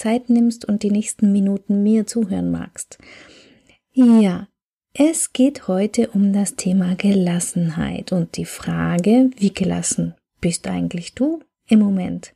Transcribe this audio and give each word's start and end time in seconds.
Zeit 0.00 0.30
nimmst 0.30 0.64
und 0.64 0.82
die 0.82 0.90
nächsten 0.90 1.30
Minuten 1.30 1.82
mir 1.82 2.06
zuhören 2.06 2.50
magst. 2.50 2.98
Ja, 3.92 4.48
es 4.94 5.32
geht 5.32 5.68
heute 5.68 6.08
um 6.08 6.32
das 6.32 6.56
Thema 6.56 6.96
Gelassenheit 6.96 8.10
und 8.10 8.36
die 8.36 8.46
Frage, 8.46 9.30
wie 9.36 9.52
gelassen 9.52 10.14
bist 10.40 10.66
eigentlich 10.66 11.14
du 11.14 11.40
im 11.68 11.80
Moment? 11.80 12.34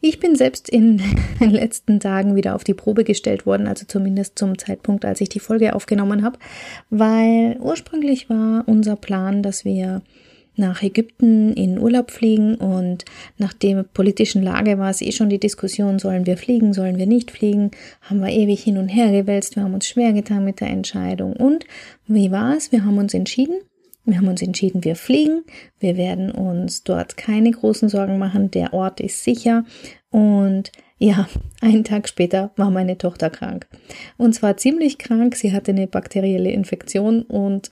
Ich 0.00 0.20
bin 0.20 0.36
selbst 0.36 0.68
in 0.68 1.02
den 1.40 1.50
letzten 1.50 2.00
Tagen 2.00 2.34
wieder 2.36 2.54
auf 2.54 2.64
die 2.64 2.74
Probe 2.74 3.04
gestellt 3.04 3.44
worden, 3.44 3.66
also 3.66 3.84
zumindest 3.86 4.38
zum 4.38 4.58
Zeitpunkt, 4.58 5.04
als 5.04 5.20
ich 5.20 5.28
die 5.28 5.40
Folge 5.40 5.74
aufgenommen 5.74 6.22
habe, 6.22 6.38
weil 6.90 7.56
ursprünglich 7.60 8.30
war 8.30 8.64
unser 8.66 8.96
Plan, 8.96 9.42
dass 9.42 9.64
wir 9.64 10.02
nach 10.56 10.82
Ägypten 10.82 11.52
in 11.54 11.78
Urlaub 11.78 12.10
fliegen 12.10 12.56
und 12.56 13.04
nach 13.38 13.52
der 13.52 13.82
politischen 13.82 14.42
Lage 14.42 14.78
war 14.78 14.90
es 14.90 15.00
eh 15.00 15.12
schon 15.12 15.30
die 15.30 15.40
Diskussion, 15.40 15.98
sollen 15.98 16.26
wir 16.26 16.36
fliegen, 16.36 16.72
sollen 16.72 16.98
wir 16.98 17.06
nicht 17.06 17.30
fliegen, 17.30 17.70
haben 18.02 18.20
wir 18.20 18.30
ewig 18.30 18.62
hin 18.62 18.78
und 18.78 18.88
her 18.88 19.10
gewälzt, 19.10 19.56
wir 19.56 19.62
haben 19.62 19.74
uns 19.74 19.86
schwer 19.86 20.12
getan 20.12 20.44
mit 20.44 20.60
der 20.60 20.68
Entscheidung. 20.68 21.32
Und 21.34 21.64
wie 22.06 22.30
war 22.30 22.56
es? 22.56 22.72
Wir 22.72 22.84
haben 22.84 22.98
uns 22.98 23.14
entschieden, 23.14 23.56
wir 24.04 24.16
haben 24.16 24.28
uns 24.28 24.42
entschieden, 24.42 24.84
wir 24.84 24.96
fliegen, 24.96 25.44
wir 25.78 25.96
werden 25.96 26.30
uns 26.30 26.82
dort 26.82 27.16
keine 27.16 27.50
großen 27.50 27.88
Sorgen 27.88 28.18
machen, 28.18 28.50
der 28.50 28.74
Ort 28.74 29.00
ist 29.00 29.22
sicher. 29.22 29.64
Und 30.10 30.72
ja, 31.02 31.26
einen 31.60 31.82
Tag 31.82 32.08
später 32.08 32.52
war 32.54 32.70
meine 32.70 32.96
Tochter 32.96 33.28
krank. 33.28 33.66
Und 34.18 34.34
zwar 34.34 34.56
ziemlich 34.56 34.98
krank. 34.98 35.34
Sie 35.34 35.52
hatte 35.52 35.72
eine 35.72 35.88
bakterielle 35.88 36.52
Infektion 36.52 37.22
und 37.22 37.70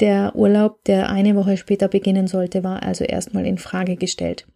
der 0.00 0.34
Urlaub, 0.34 0.82
der 0.84 1.08
eine 1.08 1.36
Woche 1.36 1.56
später 1.56 1.86
beginnen 1.86 2.26
sollte, 2.26 2.64
war 2.64 2.82
also 2.82 3.04
erstmal 3.04 3.46
in 3.46 3.58
Frage 3.58 3.94
gestellt. 3.94 4.48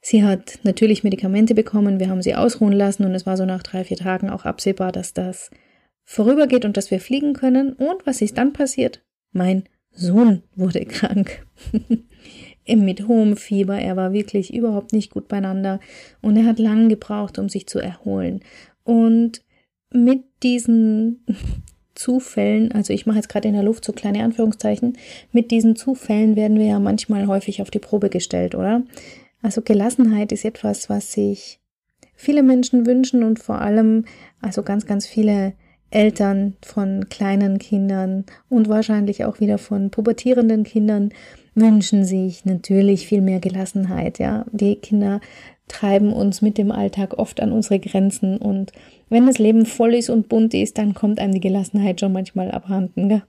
Sie 0.00 0.22
hat 0.22 0.60
natürlich 0.62 1.02
Medikamente 1.02 1.56
bekommen, 1.56 1.98
wir 1.98 2.08
haben 2.08 2.22
sie 2.22 2.36
ausruhen 2.36 2.72
lassen 2.72 3.04
und 3.04 3.14
es 3.14 3.26
war 3.26 3.36
so 3.36 3.44
nach 3.44 3.64
drei, 3.64 3.82
vier 3.82 3.96
Tagen 3.96 4.30
auch 4.30 4.44
absehbar, 4.44 4.92
dass 4.92 5.12
das 5.12 5.50
vorübergeht 6.04 6.64
und 6.64 6.76
dass 6.76 6.92
wir 6.92 7.00
fliegen 7.00 7.32
können. 7.32 7.72
Und 7.72 8.06
was 8.06 8.22
ist 8.22 8.38
dann 8.38 8.52
passiert? 8.52 9.02
Mein 9.32 9.64
Sohn 9.90 10.44
wurde 10.54 10.84
krank. 10.86 11.44
mit 12.66 13.08
hohem 13.08 13.36
Fieber. 13.36 13.78
Er 13.78 13.96
war 13.96 14.12
wirklich 14.12 14.54
überhaupt 14.54 14.92
nicht 14.92 15.10
gut 15.10 15.28
beieinander 15.28 15.80
und 16.20 16.36
er 16.36 16.46
hat 16.46 16.58
lange 16.58 16.88
gebraucht, 16.88 17.38
um 17.38 17.48
sich 17.48 17.66
zu 17.66 17.78
erholen. 17.78 18.40
Und 18.84 19.42
mit 19.92 20.22
diesen 20.42 21.24
Zufällen, 21.94 22.72
also 22.72 22.92
ich 22.92 23.04
mache 23.04 23.18
jetzt 23.18 23.28
gerade 23.28 23.48
in 23.48 23.54
der 23.54 23.62
Luft 23.62 23.84
so 23.84 23.92
kleine 23.92 24.24
Anführungszeichen, 24.24 24.96
mit 25.30 25.50
diesen 25.50 25.76
Zufällen 25.76 26.36
werden 26.36 26.58
wir 26.58 26.66
ja 26.66 26.78
manchmal 26.78 27.26
häufig 27.26 27.60
auf 27.60 27.70
die 27.70 27.80
Probe 27.80 28.08
gestellt, 28.08 28.54
oder? 28.54 28.82
Also 29.42 29.60
Gelassenheit 29.60 30.32
ist 30.32 30.44
etwas, 30.44 30.88
was 30.88 31.12
sich 31.12 31.60
viele 32.14 32.42
Menschen 32.42 32.86
wünschen 32.86 33.22
und 33.24 33.40
vor 33.40 33.60
allem, 33.60 34.06
also 34.40 34.62
ganz, 34.62 34.86
ganz 34.86 35.06
viele 35.06 35.52
Eltern 35.90 36.56
von 36.62 37.08
kleinen 37.10 37.58
Kindern 37.58 38.24
und 38.48 38.68
wahrscheinlich 38.68 39.24
auch 39.24 39.40
wieder 39.40 39.58
von 39.58 39.90
pubertierenden 39.90 40.64
Kindern 40.64 41.12
wünschen 41.54 42.04
sich 42.04 42.44
natürlich 42.44 43.06
viel 43.06 43.20
mehr 43.20 43.40
Gelassenheit, 43.40 44.18
ja. 44.18 44.44
Die 44.52 44.76
Kinder 44.76 45.20
treiben 45.68 46.12
uns 46.12 46.42
mit 46.42 46.58
dem 46.58 46.70
Alltag 46.70 47.18
oft 47.18 47.40
an 47.40 47.52
unsere 47.52 47.78
Grenzen 47.78 48.38
und 48.38 48.72
wenn 49.08 49.26
das 49.26 49.38
Leben 49.38 49.66
voll 49.66 49.94
ist 49.94 50.10
und 50.10 50.28
bunt 50.28 50.54
ist, 50.54 50.78
dann 50.78 50.94
kommt 50.94 51.18
einem 51.18 51.34
die 51.34 51.40
Gelassenheit 51.40 52.00
schon 52.00 52.12
manchmal 52.12 52.50
abhanden, 52.50 53.08
gell? 53.08 53.22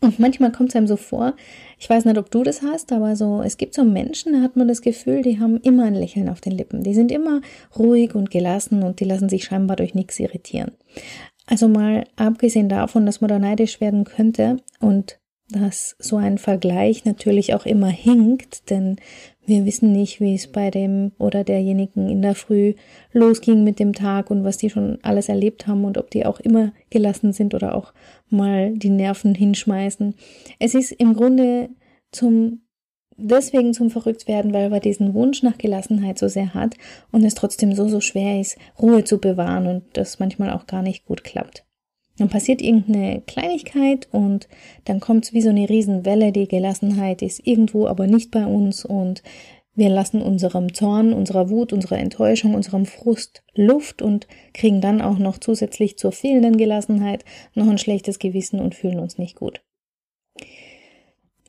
Und 0.00 0.18
manchmal 0.18 0.52
kommt 0.52 0.70
es 0.70 0.76
einem 0.76 0.86
so 0.86 0.96
vor, 0.96 1.34
ich 1.78 1.88
weiß 1.88 2.04
nicht, 2.04 2.18
ob 2.18 2.30
du 2.30 2.42
das 2.42 2.62
hast, 2.62 2.92
aber 2.92 3.16
so, 3.16 3.40
es 3.40 3.56
gibt 3.56 3.74
so 3.74 3.84
Menschen, 3.84 4.32
da 4.32 4.40
hat 4.40 4.56
man 4.56 4.68
das 4.68 4.82
Gefühl, 4.82 5.22
die 5.22 5.40
haben 5.40 5.56
immer 5.58 5.84
ein 5.84 5.94
Lächeln 5.94 6.28
auf 6.28 6.40
den 6.40 6.52
Lippen. 6.52 6.82
Die 6.82 6.92
sind 6.92 7.10
immer 7.10 7.40
ruhig 7.78 8.14
und 8.14 8.30
gelassen 8.30 8.82
und 8.82 9.00
die 9.00 9.04
lassen 9.04 9.28
sich 9.28 9.44
scheinbar 9.44 9.76
durch 9.76 9.94
nichts 9.94 10.18
irritieren. 10.18 10.72
Also 11.46 11.68
mal 11.68 12.04
abgesehen 12.16 12.68
davon, 12.68 13.06
dass 13.06 13.20
man 13.20 13.28
da 13.28 13.38
neidisch 13.38 13.80
werden 13.80 14.04
könnte 14.04 14.58
und 14.80 15.18
dass 15.48 15.96
so 15.98 16.16
ein 16.16 16.38
Vergleich 16.38 17.04
natürlich 17.04 17.54
auch 17.54 17.66
immer 17.66 17.88
hinkt, 17.88 18.68
denn 18.70 18.96
wir 19.46 19.64
wissen 19.64 19.92
nicht, 19.92 20.20
wie 20.20 20.34
es 20.34 20.48
bei 20.48 20.70
dem 20.70 21.12
oder 21.18 21.44
derjenigen 21.44 22.08
in 22.08 22.20
der 22.20 22.34
Früh 22.34 22.74
losging 23.12 23.62
mit 23.62 23.78
dem 23.78 23.92
Tag 23.92 24.30
und 24.30 24.42
was 24.42 24.56
die 24.56 24.70
schon 24.70 24.98
alles 25.02 25.28
erlebt 25.28 25.68
haben 25.68 25.84
und 25.84 25.98
ob 25.98 26.10
die 26.10 26.26
auch 26.26 26.40
immer 26.40 26.72
gelassen 26.90 27.32
sind 27.32 27.54
oder 27.54 27.76
auch 27.76 27.92
mal 28.28 28.72
die 28.76 28.90
Nerven 28.90 29.36
hinschmeißen. 29.36 30.14
Es 30.58 30.74
ist 30.74 30.90
im 30.92 31.14
Grunde 31.14 31.68
zum 32.10 32.62
deswegen 33.16 33.72
zum 33.72 33.90
Verrücktwerden, 33.90 34.52
weil 34.52 34.70
man 34.70 34.80
diesen 34.80 35.14
Wunsch 35.14 35.42
nach 35.42 35.58
Gelassenheit 35.58 36.18
so 36.18 36.28
sehr 36.28 36.54
hat 36.54 36.74
und 37.12 37.24
es 37.24 37.34
trotzdem 37.34 37.72
so 37.74 37.88
so 37.88 38.00
schwer 38.00 38.40
ist, 38.40 38.58
Ruhe 38.80 39.04
zu 39.04 39.18
bewahren 39.18 39.66
und 39.66 39.84
das 39.94 40.18
manchmal 40.18 40.50
auch 40.50 40.66
gar 40.66 40.82
nicht 40.82 41.04
gut 41.04 41.24
klappt. 41.24 41.65
Dann 42.18 42.28
passiert 42.28 42.62
irgendeine 42.62 43.20
Kleinigkeit 43.26 44.08
und 44.10 44.48
dann 44.84 45.00
kommt 45.00 45.32
wie 45.32 45.42
so 45.42 45.50
eine 45.50 45.68
Riesenwelle, 45.68 46.32
die 46.32 46.48
Gelassenheit 46.48 47.22
ist 47.22 47.46
irgendwo, 47.46 47.86
aber 47.86 48.06
nicht 48.06 48.30
bei 48.30 48.46
uns 48.46 48.84
und 48.84 49.22
wir 49.74 49.90
lassen 49.90 50.22
unserem 50.22 50.72
Zorn, 50.72 51.12
unserer 51.12 51.50
Wut, 51.50 51.74
unserer 51.74 51.98
Enttäuschung, 51.98 52.54
unserem 52.54 52.86
Frust 52.86 53.42
Luft 53.54 54.00
und 54.00 54.26
kriegen 54.54 54.80
dann 54.80 55.02
auch 55.02 55.18
noch 55.18 55.36
zusätzlich 55.36 55.98
zur 55.98 56.12
fehlenden 56.12 56.56
Gelassenheit 56.56 57.26
noch 57.54 57.68
ein 57.68 57.76
schlechtes 57.76 58.18
Gewissen 58.18 58.58
und 58.58 58.74
fühlen 58.74 58.98
uns 58.98 59.18
nicht 59.18 59.36
gut. 59.36 59.60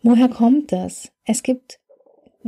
Woher 0.04 0.28
kommt 0.28 0.74
das? 0.74 1.10
Es 1.24 1.42
gibt 1.42 1.80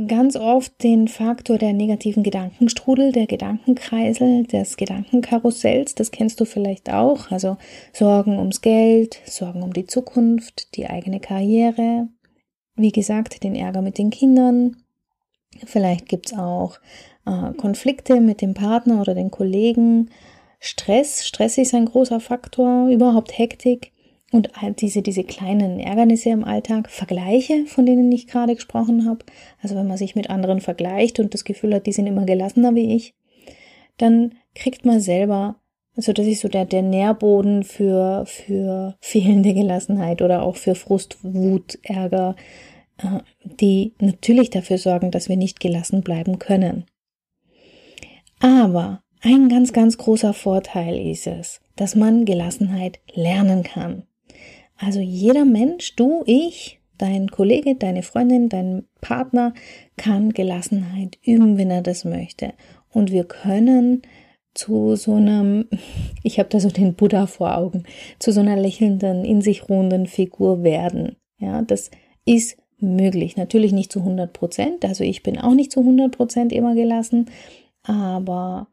ganz 0.06 0.36
oft 0.36 0.82
den 0.82 1.08
Faktor 1.08 1.58
der 1.58 1.72
negativen 1.72 2.22
Gedankenstrudel, 2.22 3.12
der 3.12 3.26
Gedankenkreisel, 3.26 4.44
des 4.44 4.76
Gedankenkarussells, 4.76 5.94
das 5.94 6.10
kennst 6.10 6.40
du 6.40 6.44
vielleicht 6.44 6.92
auch, 6.92 7.30
also 7.30 7.56
Sorgen 7.92 8.38
ums 8.38 8.60
Geld, 8.60 9.20
Sorgen 9.26 9.62
um 9.62 9.72
die 9.72 9.86
Zukunft, 9.86 10.76
die 10.76 10.88
eigene 10.88 11.20
Karriere, 11.20 12.08
wie 12.76 12.92
gesagt, 12.92 13.42
den 13.42 13.54
Ärger 13.54 13.82
mit 13.82 13.98
den 13.98 14.10
Kindern, 14.10 14.76
vielleicht 15.64 16.08
gibt's 16.08 16.32
auch 16.32 16.78
äh, 17.26 17.52
Konflikte 17.54 18.20
mit 18.20 18.40
dem 18.40 18.54
Partner 18.54 19.00
oder 19.00 19.14
den 19.14 19.30
Kollegen, 19.30 20.10
Stress, 20.60 21.26
Stress 21.26 21.56
ist 21.58 21.74
ein 21.74 21.86
großer 21.86 22.20
Faktor, 22.20 22.88
überhaupt 22.88 23.36
Hektik, 23.38 23.92
und 24.30 24.50
diese, 24.78 25.02
diese 25.02 25.24
kleinen 25.24 25.80
Ärgernisse 25.80 26.30
im 26.30 26.44
Alltag, 26.44 26.88
Vergleiche, 26.88 27.66
von 27.66 27.84
denen 27.84 28.12
ich 28.12 28.28
gerade 28.28 28.54
gesprochen 28.54 29.06
habe, 29.06 29.24
also 29.60 29.74
wenn 29.74 29.88
man 29.88 29.96
sich 29.96 30.14
mit 30.14 30.30
anderen 30.30 30.60
vergleicht 30.60 31.18
und 31.18 31.34
das 31.34 31.44
Gefühl 31.44 31.74
hat, 31.74 31.86
die 31.86 31.92
sind 31.92 32.06
immer 32.06 32.24
gelassener 32.24 32.74
wie 32.74 32.94
ich, 32.94 33.14
dann 33.98 34.34
kriegt 34.54 34.84
man 34.84 35.00
selber, 35.00 35.56
also 35.96 36.12
das 36.12 36.26
ist 36.26 36.40
so 36.40 36.48
der, 36.48 36.64
der 36.64 36.82
Nährboden 36.82 37.64
für, 37.64 38.24
für 38.26 38.96
fehlende 39.00 39.52
Gelassenheit 39.52 40.22
oder 40.22 40.42
auch 40.42 40.56
für 40.56 40.76
Frust, 40.76 41.18
Wut, 41.22 41.78
Ärger, 41.82 42.36
äh, 42.98 43.18
die 43.42 43.94
natürlich 44.00 44.50
dafür 44.50 44.78
sorgen, 44.78 45.10
dass 45.10 45.28
wir 45.28 45.36
nicht 45.36 45.58
gelassen 45.58 46.02
bleiben 46.02 46.38
können. 46.38 46.84
Aber 48.38 49.02
ein 49.22 49.48
ganz, 49.48 49.72
ganz 49.72 49.98
großer 49.98 50.32
Vorteil 50.32 50.96
ist 50.96 51.26
es, 51.26 51.60
dass 51.76 51.94
man 51.94 52.24
Gelassenheit 52.24 53.00
lernen 53.12 53.64
kann. 53.64 54.04
Also 54.80 55.00
jeder 55.00 55.44
Mensch, 55.44 55.94
du, 55.96 56.22
ich, 56.24 56.80
dein 56.96 57.30
Kollege, 57.30 57.74
deine 57.74 58.02
Freundin, 58.02 58.48
dein 58.48 58.86
Partner 59.00 59.52
kann 59.96 60.30
Gelassenheit 60.30 61.18
üben, 61.22 61.58
wenn 61.58 61.70
er 61.70 61.82
das 61.82 62.04
möchte. 62.04 62.54
Und 62.90 63.12
wir 63.12 63.24
können 63.24 64.02
zu 64.54 64.96
so 64.96 65.14
einem, 65.14 65.66
ich 66.22 66.38
habe 66.38 66.48
da 66.48 66.60
so 66.60 66.70
den 66.70 66.94
Buddha 66.94 67.26
vor 67.26 67.56
Augen, 67.56 67.84
zu 68.18 68.32
so 68.32 68.40
einer 68.40 68.56
lächelnden, 68.56 69.24
in 69.24 69.42
sich 69.42 69.68
ruhenden 69.68 70.06
Figur 70.06 70.62
werden. 70.62 71.16
Ja, 71.38 71.62
das 71.62 71.90
ist 72.24 72.56
möglich. 72.78 73.36
Natürlich 73.36 73.72
nicht 73.72 73.92
zu 73.92 74.00
100 74.00 74.32
Prozent. 74.32 74.84
Also 74.86 75.04
ich 75.04 75.22
bin 75.22 75.38
auch 75.38 75.54
nicht 75.54 75.72
zu 75.72 75.80
100 75.80 76.16
Prozent 76.16 76.52
immer 76.52 76.74
gelassen. 76.74 77.26
Aber 77.82 78.68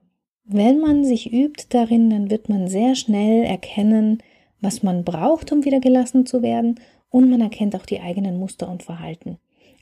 wenn 0.46 0.80
man 0.80 1.04
sich 1.04 1.34
übt 1.34 1.66
darin, 1.70 2.10
dann 2.10 2.30
wird 2.30 2.48
man 2.48 2.70
sehr 2.70 2.96
schnell 2.96 3.44
erkennen, 3.44 4.20
was 4.62 4.84
man 4.84 5.04
braucht, 5.04 5.52
um 5.52 5.66
wieder 5.66 5.80
gelassen 5.80 6.26
zu 6.26 6.42
werden 6.42 6.80
und 7.10 7.30
man 7.30 7.42
erkennt 7.42 7.76
auch 7.76 7.86
die 7.86 8.00
eigenen 8.00 8.38
Muster 8.38 8.70
und 8.70 8.84
Verhalten. 8.84 9.38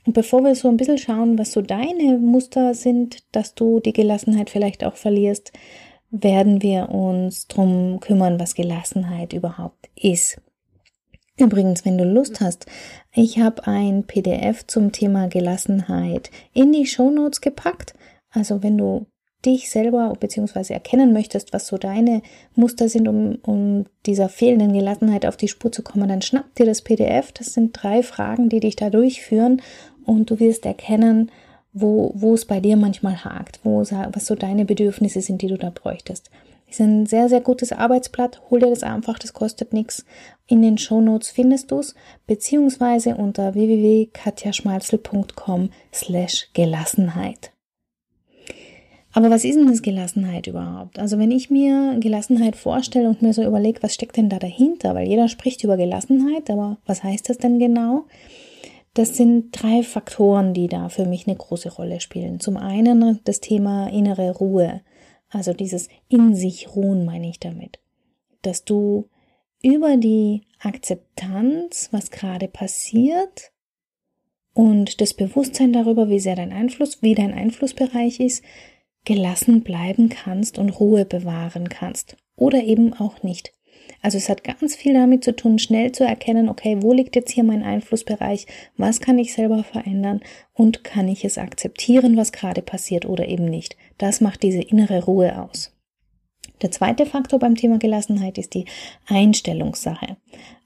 Und 0.06 0.12
bevor 0.12 0.44
wir 0.44 0.54
so 0.54 0.68
ein 0.68 0.76
bisschen 0.76 0.98
schauen, 0.98 1.38
was 1.38 1.52
so 1.52 1.62
deine 1.62 2.18
Muster 2.18 2.74
sind, 2.74 3.24
dass 3.32 3.54
du 3.54 3.80
die 3.80 3.92
Gelassenheit 3.92 4.50
vielleicht 4.50 4.84
auch 4.84 4.94
verlierst, 4.96 5.52
werden 6.10 6.62
wir 6.62 6.90
uns 6.90 7.48
drum 7.48 7.98
kümmern, 8.00 8.38
was 8.38 8.54
Gelassenheit 8.54 9.32
überhaupt 9.32 9.90
ist. 9.96 10.40
Übrigens, 11.38 11.84
wenn 11.84 11.98
du 11.98 12.04
Lust 12.04 12.40
hast, 12.40 12.66
ich 13.12 13.38
habe 13.40 13.66
ein 13.66 14.04
PDF 14.04 14.66
zum 14.66 14.92
Thema 14.92 15.28
Gelassenheit 15.28 16.30
in 16.54 16.72
die 16.72 16.86
Show 16.86 17.10
Notes 17.10 17.40
gepackt. 17.40 17.94
Also 18.30 18.62
wenn 18.62 18.78
du 18.78 19.06
dich 19.46 19.70
selber 19.70 20.12
bzw. 20.18 20.74
erkennen 20.74 21.12
möchtest, 21.12 21.52
was 21.52 21.68
so 21.68 21.78
deine 21.78 22.22
Muster 22.54 22.88
sind, 22.88 23.08
um, 23.08 23.38
um 23.42 23.86
dieser 24.04 24.28
fehlenden 24.28 24.72
Gelassenheit 24.72 25.24
auf 25.24 25.36
die 25.36 25.48
Spur 25.48 25.72
zu 25.72 25.82
kommen, 25.82 26.08
dann 26.08 26.22
schnapp 26.22 26.54
dir 26.56 26.66
das 26.66 26.82
PDF. 26.82 27.32
Das 27.32 27.54
sind 27.54 27.72
drei 27.72 28.02
Fragen, 28.02 28.48
die 28.48 28.60
dich 28.60 28.76
da 28.76 28.90
durchführen 28.90 29.62
und 30.04 30.30
du 30.30 30.40
wirst 30.40 30.66
erkennen, 30.66 31.30
wo, 31.72 32.12
wo 32.14 32.34
es 32.34 32.44
bei 32.44 32.60
dir 32.60 32.76
manchmal 32.76 33.24
hakt, 33.24 33.60
wo, 33.62 33.80
was 33.80 34.26
so 34.26 34.34
deine 34.34 34.64
Bedürfnisse 34.64 35.20
sind, 35.20 35.42
die 35.42 35.48
du 35.48 35.58
da 35.58 35.70
bräuchtest. 35.70 36.30
Ist 36.68 36.80
ein 36.80 37.06
sehr, 37.06 37.28
sehr 37.28 37.40
gutes 37.40 37.72
Arbeitsblatt. 37.72 38.42
Hol 38.50 38.60
dir 38.60 38.70
das 38.70 38.82
einfach, 38.82 39.18
das 39.18 39.32
kostet 39.32 39.72
nichts. 39.72 40.04
In 40.48 40.62
den 40.62 40.78
Show 40.78 41.00
Notes 41.00 41.30
findest 41.30 41.70
du 41.70 41.78
es, 41.78 41.94
beziehungsweise 42.26 43.14
unter 43.16 43.54
www.katjaschmalzel.com 43.54 45.70
slash 45.92 46.48
Gelassenheit. 46.54 47.52
Aber 49.16 49.30
was 49.30 49.46
ist 49.46 49.56
denn 49.56 49.66
das 49.66 49.80
Gelassenheit 49.80 50.46
überhaupt? 50.46 50.98
Also 50.98 51.18
wenn 51.18 51.30
ich 51.30 51.48
mir 51.48 51.96
Gelassenheit 52.00 52.54
vorstelle 52.54 53.08
und 53.08 53.22
mir 53.22 53.32
so 53.32 53.42
überlege, 53.42 53.82
was 53.82 53.94
steckt 53.94 54.18
denn 54.18 54.28
da 54.28 54.38
dahinter? 54.38 54.94
Weil 54.94 55.08
jeder 55.08 55.28
spricht 55.28 55.64
über 55.64 55.78
Gelassenheit, 55.78 56.50
aber 56.50 56.76
was 56.84 57.02
heißt 57.02 57.30
das 57.30 57.38
denn 57.38 57.58
genau? 57.58 58.04
Das 58.92 59.16
sind 59.16 59.52
drei 59.52 59.82
Faktoren, 59.82 60.52
die 60.52 60.68
da 60.68 60.90
für 60.90 61.06
mich 61.06 61.26
eine 61.26 61.34
große 61.34 61.72
Rolle 61.72 62.00
spielen. 62.00 62.40
Zum 62.40 62.58
einen 62.58 63.20
das 63.24 63.40
Thema 63.40 63.88
innere 63.88 64.36
Ruhe. 64.36 64.82
Also 65.30 65.54
dieses 65.54 65.88
in 66.10 66.34
sich 66.34 66.76
ruhen 66.76 67.06
meine 67.06 67.30
ich 67.30 67.40
damit. 67.40 67.78
Dass 68.42 68.66
du 68.66 69.08
über 69.62 69.96
die 69.96 70.42
Akzeptanz, 70.60 71.88
was 71.90 72.10
gerade 72.10 72.48
passiert 72.48 73.50
und 74.52 75.00
das 75.00 75.14
Bewusstsein 75.14 75.72
darüber, 75.72 76.10
wie 76.10 76.20
sehr 76.20 76.36
dein 76.36 76.52
Einfluss, 76.52 77.00
wie 77.00 77.14
dein 77.14 77.32
Einflussbereich 77.32 78.20
ist, 78.20 78.44
gelassen 79.06 79.62
bleiben 79.62 80.10
kannst 80.10 80.58
und 80.58 80.68
Ruhe 80.68 81.06
bewahren 81.06 81.70
kannst. 81.70 82.18
Oder 82.36 82.62
eben 82.64 82.92
auch 82.92 83.22
nicht. 83.22 83.52
Also 84.02 84.18
es 84.18 84.28
hat 84.28 84.44
ganz 84.44 84.76
viel 84.76 84.92
damit 84.92 85.24
zu 85.24 85.34
tun, 85.34 85.58
schnell 85.58 85.92
zu 85.92 86.04
erkennen, 86.04 86.48
okay, 86.48 86.78
wo 86.80 86.92
liegt 86.92 87.16
jetzt 87.16 87.30
hier 87.30 87.44
mein 87.44 87.62
Einflussbereich, 87.62 88.46
was 88.76 89.00
kann 89.00 89.18
ich 89.18 89.32
selber 89.32 89.64
verändern 89.64 90.20
und 90.52 90.84
kann 90.84 91.08
ich 91.08 91.24
es 91.24 91.38
akzeptieren, 91.38 92.16
was 92.16 92.32
gerade 92.32 92.62
passiert 92.62 93.06
oder 93.06 93.26
eben 93.28 93.46
nicht. 93.46 93.76
Das 93.96 94.20
macht 94.20 94.42
diese 94.42 94.60
innere 94.60 95.04
Ruhe 95.04 95.40
aus. 95.40 95.72
Der 96.62 96.70
zweite 96.70 97.06
Faktor 97.06 97.38
beim 97.38 97.54
Thema 97.54 97.78
Gelassenheit 97.78 98.38
ist 98.38 98.54
die 98.54 98.64
Einstellungssache. 99.06 100.16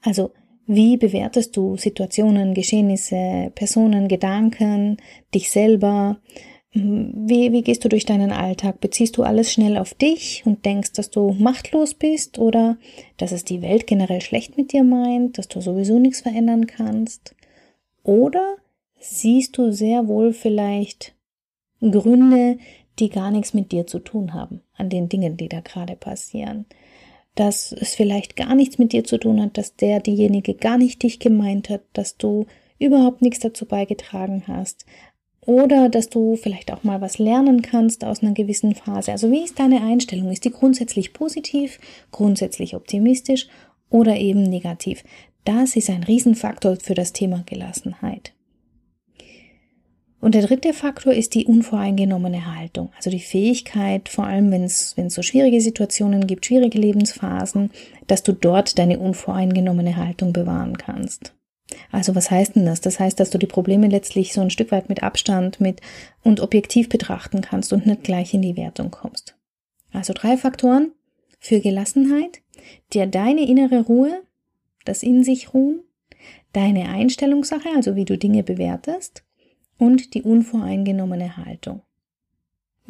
Also 0.01 0.31
wie 0.65 0.97
bewertest 0.97 1.57
du 1.57 1.77
Situationen, 1.77 2.53
Geschehnisse, 2.53 3.51
Personen, 3.55 4.07
Gedanken, 4.07 4.97
dich 5.33 5.49
selber? 5.49 6.21
Wie, 6.73 7.51
wie 7.51 7.63
gehst 7.63 7.83
du 7.83 7.89
durch 7.89 8.05
deinen 8.05 8.31
Alltag? 8.31 8.79
Beziehst 8.79 9.17
du 9.17 9.23
alles 9.23 9.51
schnell 9.51 9.77
auf 9.77 9.93
dich 9.93 10.43
und 10.45 10.65
denkst, 10.65 10.93
dass 10.93 11.09
du 11.09 11.35
machtlos 11.37 11.93
bist 11.93 12.39
oder 12.39 12.77
dass 13.17 13.33
es 13.33 13.43
die 13.43 13.61
Welt 13.61 13.87
generell 13.87 14.21
schlecht 14.21 14.55
mit 14.55 14.71
dir 14.71 14.85
meint, 14.85 15.37
dass 15.37 15.49
du 15.49 15.59
sowieso 15.59 15.99
nichts 15.99 16.21
verändern 16.21 16.67
kannst? 16.67 17.35
Oder 18.03 18.55
siehst 18.99 19.57
du 19.57 19.73
sehr 19.73 20.07
wohl 20.07 20.31
vielleicht 20.31 21.13
Gründe, 21.81 22.57
die 22.99 23.09
gar 23.09 23.31
nichts 23.31 23.53
mit 23.53 23.73
dir 23.73 23.85
zu 23.85 23.99
tun 23.99 24.33
haben, 24.33 24.61
an 24.73 24.89
den 24.89 25.09
Dingen, 25.09 25.35
die 25.35 25.49
da 25.49 25.59
gerade 25.59 25.97
passieren? 25.97 26.65
Dass 27.35 27.73
es 27.73 27.95
vielleicht 27.95 28.37
gar 28.37 28.55
nichts 28.55 28.77
mit 28.77 28.93
dir 28.93 29.03
zu 29.03 29.17
tun 29.17 29.41
hat, 29.41 29.57
dass 29.57 29.75
der, 29.75 29.99
diejenige 29.99 30.53
gar 30.53 30.77
nicht 30.77 31.03
dich 31.03 31.19
gemeint 31.19 31.69
hat, 31.69 31.81
dass 31.91 32.15
du 32.15 32.45
überhaupt 32.79 33.21
nichts 33.21 33.39
dazu 33.39 33.65
beigetragen 33.65 34.43
hast, 34.47 34.85
oder 35.45 35.89
dass 35.89 36.09
du 36.09 36.35
vielleicht 36.35 36.71
auch 36.71 36.83
mal 36.83 37.01
was 37.01 37.17
lernen 37.17 37.61
kannst 37.61 38.03
aus 38.03 38.21
einer 38.21 38.33
gewissen 38.33 38.75
Phase. 38.75 39.11
Also 39.11 39.31
wie 39.31 39.43
ist 39.43 39.59
deine 39.59 39.81
Einstellung? 39.81 40.31
Ist 40.31 40.45
die 40.45 40.51
grundsätzlich 40.51 41.13
positiv, 41.13 41.79
grundsätzlich 42.11 42.75
optimistisch 42.75 43.47
oder 43.89 44.17
eben 44.17 44.43
negativ? 44.43 45.03
Das 45.43 45.75
ist 45.75 45.89
ein 45.89 46.03
Riesenfaktor 46.03 46.77
für 46.77 46.93
das 46.93 47.13
Thema 47.13 47.43
Gelassenheit. 47.47 48.33
Und 50.19 50.35
der 50.35 50.45
dritte 50.45 50.71
Faktor 50.73 51.13
ist 51.13 51.33
die 51.33 51.45
unvoreingenommene 51.45 52.55
Haltung, 52.55 52.91
also 52.95 53.09
die 53.09 53.19
Fähigkeit, 53.19 54.07
vor 54.07 54.25
allem 54.25 54.51
wenn 54.51 54.63
es, 54.63 54.95
so 55.07 55.23
schwierige 55.23 55.59
Situationen 55.59 56.27
gibt, 56.27 56.45
schwierige 56.45 56.77
Lebensphasen, 56.77 57.71
dass 58.05 58.21
du 58.21 58.31
dort 58.31 58.77
deine 58.77 58.99
unvoreingenommene 58.99 59.95
Haltung 59.97 60.31
bewahren 60.31 60.77
kannst. 60.77 61.33
Also 61.91 62.15
was 62.15 62.31
heißt 62.31 62.55
denn 62.55 62.65
das? 62.65 62.81
Das 62.81 62.99
heißt, 62.99 63.19
dass 63.19 63.29
du 63.29 63.37
die 63.37 63.47
Probleme 63.47 63.87
letztlich 63.87 64.33
so 64.33 64.41
ein 64.41 64.49
Stück 64.49 64.71
weit 64.71 64.89
mit 64.89 65.03
Abstand 65.03 65.59
mit 65.59 65.81
und 66.23 66.39
objektiv 66.39 66.89
betrachten 66.89 67.41
kannst 67.41 67.73
und 67.73 67.85
nicht 67.85 68.03
gleich 68.03 68.33
in 68.33 68.41
die 68.41 68.57
Wertung 68.57 68.91
kommst. 68.91 69.35
Also 69.91 70.13
drei 70.13 70.37
Faktoren 70.37 70.91
für 71.39 71.59
Gelassenheit, 71.59 72.41
dir 72.93 73.07
deine 73.07 73.47
innere 73.47 73.81
Ruhe, 73.81 74.21
das 74.85 75.03
in 75.03 75.23
sich 75.23 75.53
ruhen, 75.53 75.81
deine 76.53 76.89
Einstellungssache, 76.89 77.69
also 77.75 77.95
wie 77.95 78.05
du 78.05 78.17
Dinge 78.17 78.43
bewertest 78.43 79.23
und 79.77 80.13
die 80.13 80.21
unvoreingenommene 80.21 81.37
Haltung. 81.37 81.81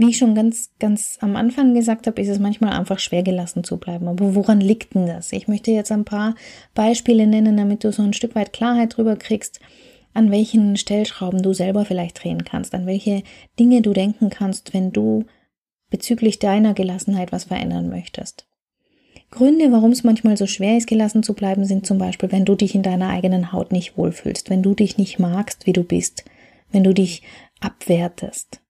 Wie 0.01 0.09
ich 0.09 0.17
schon 0.17 0.33
ganz, 0.33 0.71
ganz 0.79 1.19
am 1.21 1.35
Anfang 1.35 1.75
gesagt 1.75 2.07
habe, 2.07 2.19
ist 2.19 2.27
es 2.27 2.39
manchmal 2.39 2.73
einfach 2.73 2.97
schwer 2.97 3.21
gelassen 3.21 3.63
zu 3.63 3.77
bleiben. 3.77 4.07
Aber 4.07 4.33
woran 4.33 4.59
liegt 4.59 4.95
denn 4.95 5.05
das? 5.05 5.31
Ich 5.31 5.47
möchte 5.47 5.69
jetzt 5.69 5.91
ein 5.91 6.05
paar 6.05 6.33
Beispiele 6.73 7.27
nennen, 7.27 7.55
damit 7.55 7.83
du 7.83 7.91
so 7.91 8.01
ein 8.01 8.13
Stück 8.13 8.33
weit 8.33 8.51
Klarheit 8.51 8.97
drüber 8.97 9.15
kriegst, 9.15 9.59
an 10.15 10.31
welchen 10.31 10.75
Stellschrauben 10.75 11.43
du 11.43 11.53
selber 11.53 11.85
vielleicht 11.85 12.23
drehen 12.23 12.43
kannst, 12.43 12.73
an 12.73 12.87
welche 12.87 13.21
Dinge 13.59 13.83
du 13.83 13.93
denken 13.93 14.31
kannst, 14.31 14.73
wenn 14.73 14.91
du 14.91 15.25
bezüglich 15.91 16.39
deiner 16.39 16.73
Gelassenheit 16.73 17.31
was 17.31 17.43
verändern 17.43 17.87
möchtest. 17.87 18.47
Gründe, 19.29 19.71
warum 19.71 19.91
es 19.91 20.03
manchmal 20.03 20.35
so 20.35 20.47
schwer 20.47 20.77
ist, 20.77 20.87
gelassen 20.87 21.21
zu 21.21 21.35
bleiben, 21.35 21.63
sind 21.65 21.85
zum 21.85 21.99
Beispiel, 21.99 22.31
wenn 22.31 22.45
du 22.45 22.55
dich 22.55 22.73
in 22.73 22.81
deiner 22.81 23.09
eigenen 23.09 23.51
Haut 23.51 23.71
nicht 23.71 23.97
wohlfühlst, 23.97 24.49
wenn 24.49 24.63
du 24.63 24.73
dich 24.73 24.97
nicht 24.97 25.19
magst, 25.19 25.67
wie 25.67 25.73
du 25.73 25.83
bist, 25.83 26.25
wenn 26.71 26.83
du 26.83 26.91
dich 26.91 27.21
abwertest. 27.59 28.61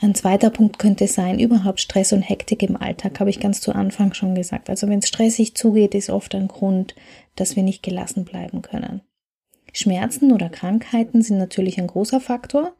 Ein 0.00 0.14
zweiter 0.14 0.50
Punkt 0.50 0.78
könnte 0.78 1.06
sein, 1.06 1.38
überhaupt 1.38 1.80
Stress 1.80 2.12
und 2.12 2.22
Hektik 2.22 2.62
im 2.62 2.76
Alltag, 2.76 3.20
habe 3.20 3.30
ich 3.30 3.40
ganz 3.40 3.60
zu 3.60 3.74
Anfang 3.74 4.14
schon 4.14 4.34
gesagt. 4.34 4.70
Also 4.70 4.88
wenn 4.88 5.00
es 5.00 5.08
stressig 5.08 5.54
zugeht, 5.54 5.94
ist 5.94 6.10
oft 6.10 6.34
ein 6.34 6.48
Grund, 6.48 6.94
dass 7.36 7.56
wir 7.56 7.62
nicht 7.62 7.82
gelassen 7.82 8.24
bleiben 8.24 8.62
können. 8.62 9.02
Schmerzen 9.72 10.32
oder 10.32 10.48
Krankheiten 10.48 11.22
sind 11.22 11.38
natürlich 11.38 11.78
ein 11.78 11.86
großer 11.86 12.20
Faktor. 12.20 12.72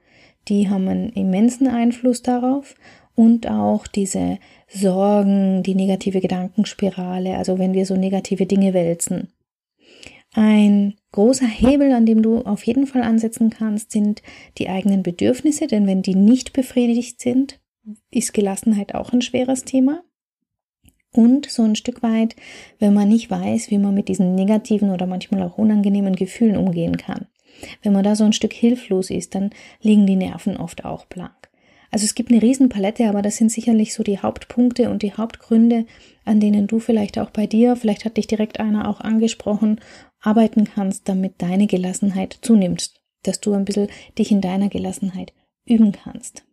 Die 0.49 0.69
haben 0.69 0.89
einen 0.89 1.11
immensen 1.11 1.69
Einfluss 1.69 2.23
darauf. 2.23 2.75
Und 3.15 3.51
auch 3.51 3.87
diese 3.89 4.39
Sorgen, 4.69 5.65
die 5.65 5.75
negative 5.75 6.21
Gedankenspirale, 6.21 7.37
also 7.37 7.59
wenn 7.59 7.75
wir 7.75 7.85
so 7.85 7.97
negative 7.97 8.47
Dinge 8.47 8.75
wälzen. 8.75 9.33
Ein 10.41 10.95
großer 11.11 11.49
Hebel, 11.49 11.91
an 11.91 12.07
dem 12.07 12.23
du 12.23 12.43
auf 12.43 12.63
jeden 12.63 12.87
Fall 12.87 13.03
ansetzen 13.03 13.51
kannst, 13.51 13.91
sind 13.91 14.23
die 14.59 14.69
eigenen 14.69 15.03
Bedürfnisse, 15.03 15.67
denn 15.67 15.89
wenn 15.89 16.01
die 16.01 16.15
nicht 16.15 16.53
befriedigt 16.53 17.21
sind, 17.21 17.59
ist 18.13 18.35
Gelassenheit 18.35 18.95
auch 18.95 19.13
ein 19.13 19.21
schweres 19.21 19.65
Thema. 19.65 20.05
Und 21.13 21.51
so 21.51 21.65
ein 21.65 21.75
Stück 21.75 22.05
weit, 22.05 22.37
wenn 22.79 22.95
man 22.95 23.09
nicht 23.09 23.33
weiß, 23.33 23.73
wie 23.73 23.79
man 23.79 23.95
mit 23.95 24.07
diesen 24.07 24.37
negativen 24.37 24.91
oder 24.91 25.09
manchmal 25.09 25.43
auch 25.43 25.59
unangenehmen 25.59 26.15
Gefühlen 26.15 26.57
umgehen 26.57 26.97
kann. 26.97 27.27
Wenn 27.83 27.93
man 27.93 28.05
da 28.05 28.15
so 28.15 28.23
ein 28.23 28.33
Stück 28.33 28.53
hilflos 28.53 29.11
ist, 29.11 29.35
dann 29.35 29.51
liegen 29.81 30.07
die 30.07 30.15
Nerven 30.15 30.57
oft 30.57 30.85
auch 30.85 31.07
blank. 31.07 31.33
Also 31.91 32.05
es 32.05 32.15
gibt 32.15 32.31
eine 32.31 32.43
Riesenpalette, 32.43 33.09
aber 33.09 33.23
das 33.23 33.37
sind 33.37 33.51
sicherlich 33.51 33.95
so 33.95 34.03
die 34.03 34.19
Hauptpunkte 34.19 34.91
und 34.91 35.03
die 35.03 35.15
Hauptgründe, 35.15 35.87
an 36.25 36.41
denen 36.41 36.67
du 36.67 36.81
vielleicht 36.81 37.19
auch 37.19 37.31
bei 37.31 37.47
dir, 37.47 37.77
vielleicht 37.77 38.05
hat 38.05 38.17
dich 38.17 38.27
direkt 38.27 38.61
einer 38.61 38.89
auch 38.89 39.01
angesprochen, 39.01 39.81
arbeiten 40.21 40.65
kannst, 40.65 41.09
damit 41.09 41.35
deine 41.39 41.67
Gelassenheit 41.67 42.39
zunimmt, 42.43 42.93
dass 43.23 43.41
du 43.41 43.55
ein 43.55 43.65
bisschen 43.65 43.89
dich 44.19 44.31
in 44.31 44.41
deiner 44.41 44.69
Gelassenheit 44.69 45.33
üben 45.65 45.93
kannst. 45.93 46.45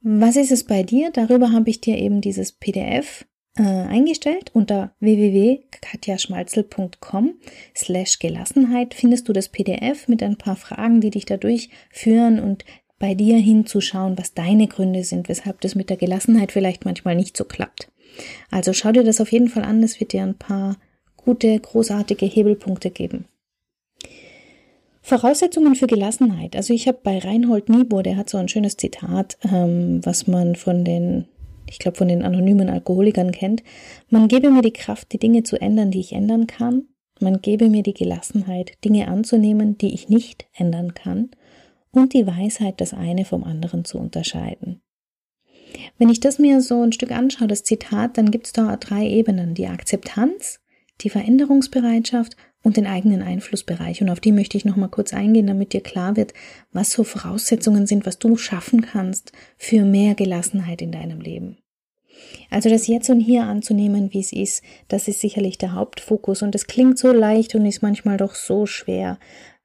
Was 0.00 0.36
ist 0.36 0.52
es 0.52 0.64
bei 0.64 0.82
dir? 0.82 1.10
Darüber 1.12 1.52
habe 1.52 1.70
ich 1.70 1.80
dir 1.80 1.96
eben 1.98 2.20
dieses 2.20 2.52
PDF 2.52 3.26
äh, 3.56 3.62
eingestellt. 3.62 4.50
Unter 4.54 4.94
www.katjaschmalzel.com 5.00 7.34
slash 7.74 8.20
Gelassenheit 8.20 8.94
findest 8.94 9.28
du 9.28 9.32
das 9.32 9.48
PDF 9.48 10.06
mit 10.08 10.22
ein 10.22 10.36
paar 10.36 10.56
Fragen, 10.56 11.00
die 11.00 11.10
dich 11.10 11.26
dadurch 11.26 11.70
führen 11.90 12.38
und 12.40 12.64
bei 12.98 13.14
dir 13.14 13.38
hinzuschauen, 13.38 14.18
was 14.18 14.34
deine 14.34 14.66
Gründe 14.66 15.04
sind, 15.04 15.28
weshalb 15.28 15.60
das 15.60 15.74
mit 15.74 15.90
der 15.90 15.96
Gelassenheit 15.96 16.52
vielleicht 16.52 16.84
manchmal 16.84 17.14
nicht 17.14 17.36
so 17.36 17.44
klappt. 17.44 17.90
Also 18.50 18.72
schau 18.72 18.92
dir 18.92 19.04
das 19.04 19.20
auf 19.20 19.30
jeden 19.32 19.48
Fall 19.48 19.64
an, 19.64 19.82
das 19.82 20.00
wird 20.00 20.12
dir 20.12 20.22
ein 20.22 20.36
paar 20.36 20.76
gute, 21.16 21.58
großartige 21.58 22.26
Hebelpunkte 22.26 22.90
geben. 22.90 23.26
Voraussetzungen 25.02 25.74
für 25.74 25.86
Gelassenheit. 25.86 26.54
Also 26.56 26.74
ich 26.74 26.86
habe 26.86 26.98
bei 27.02 27.18
Reinhold 27.18 27.68
Niebuhr, 27.68 28.02
der 28.02 28.16
hat 28.16 28.28
so 28.28 28.36
ein 28.36 28.48
schönes 28.48 28.76
Zitat, 28.76 29.38
ähm, 29.50 30.04
was 30.04 30.26
man 30.26 30.54
von 30.54 30.84
den 30.84 31.26
ich 31.70 31.78
glaube, 31.78 31.96
von 31.96 32.08
den 32.08 32.22
anonymen 32.22 32.68
Alkoholikern 32.68 33.32
kennt. 33.32 33.62
Man 34.08 34.28
gebe 34.28 34.50
mir 34.50 34.62
die 34.62 34.72
Kraft, 34.72 35.12
die 35.12 35.18
Dinge 35.18 35.42
zu 35.42 35.60
ändern, 35.60 35.90
die 35.90 36.00
ich 36.00 36.12
ändern 36.12 36.46
kann. 36.46 36.84
Man 37.20 37.42
gebe 37.42 37.68
mir 37.68 37.82
die 37.82 37.94
Gelassenheit, 37.94 38.72
Dinge 38.84 39.08
anzunehmen, 39.08 39.76
die 39.76 39.92
ich 39.92 40.08
nicht 40.08 40.46
ändern 40.54 40.94
kann. 40.94 41.30
Und 41.98 42.14
die 42.14 42.26
Weisheit, 42.26 42.80
das 42.80 42.94
eine 42.94 43.24
vom 43.24 43.42
anderen 43.44 43.84
zu 43.84 43.98
unterscheiden. 43.98 44.80
Wenn 45.98 46.08
ich 46.08 46.20
das 46.20 46.38
mir 46.38 46.60
so 46.60 46.82
ein 46.82 46.92
Stück 46.92 47.10
anschaue, 47.10 47.48
das 47.48 47.64
Zitat, 47.64 48.16
dann 48.16 48.30
gibt 48.30 48.46
es 48.46 48.52
da 48.52 48.76
drei 48.76 49.06
Ebenen. 49.06 49.54
Die 49.54 49.66
Akzeptanz, 49.66 50.60
die 51.00 51.10
Veränderungsbereitschaft 51.10 52.36
und 52.62 52.76
den 52.76 52.86
eigenen 52.86 53.22
Einflussbereich. 53.22 54.00
Und 54.00 54.10
auf 54.10 54.20
die 54.20 54.32
möchte 54.32 54.56
ich 54.56 54.64
nochmal 54.64 54.88
kurz 54.88 55.12
eingehen, 55.12 55.46
damit 55.46 55.72
dir 55.72 55.80
klar 55.80 56.16
wird, 56.16 56.34
was 56.72 56.92
so 56.92 57.04
Voraussetzungen 57.04 57.86
sind, 57.86 58.06
was 58.06 58.18
du 58.18 58.36
schaffen 58.36 58.80
kannst 58.80 59.32
für 59.56 59.84
mehr 59.84 60.14
Gelassenheit 60.14 60.82
in 60.82 60.92
deinem 60.92 61.20
Leben. 61.20 61.58
Also 62.50 62.68
das 62.68 62.86
Jetzt 62.86 63.10
und 63.10 63.20
Hier 63.20 63.44
anzunehmen, 63.44 64.12
wie 64.12 64.20
es 64.20 64.32
ist, 64.32 64.62
das 64.88 65.08
ist 65.08 65.20
sicherlich 65.20 65.58
der 65.58 65.72
Hauptfokus. 65.72 66.42
Und 66.42 66.54
es 66.54 66.66
klingt 66.66 66.98
so 66.98 67.12
leicht 67.12 67.54
und 67.54 67.66
ist 67.66 67.82
manchmal 67.82 68.16
doch 68.16 68.34
so 68.34 68.66
schwer. 68.66 69.18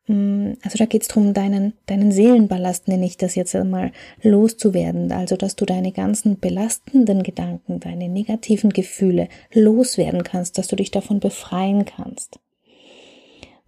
Mm, 0.07 0.53
also 0.61 0.77
da 0.77 0.85
geht 0.85 1.03
es 1.03 1.07
darum, 1.07 1.33
deinen, 1.33 1.73
deinen 1.85 2.11
Seelenballast, 2.11 2.87
nenne 2.87 3.05
ich 3.05 3.17
das 3.17 3.35
jetzt 3.35 3.55
einmal, 3.55 3.91
loszuwerden. 4.21 5.11
Also 5.11 5.37
dass 5.37 5.55
du 5.55 5.65
deine 5.65 5.91
ganzen 5.91 6.39
belastenden 6.39 7.23
Gedanken, 7.23 7.79
deine 7.79 8.09
negativen 8.09 8.71
Gefühle 8.71 9.29
loswerden 9.53 10.23
kannst, 10.23 10.57
dass 10.57 10.67
du 10.67 10.75
dich 10.75 10.91
davon 10.91 11.19
befreien 11.19 11.85
kannst. 11.85 12.39